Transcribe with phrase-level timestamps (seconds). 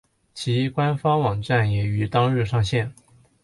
[0.33, 2.91] 其官方网站也于当日上线。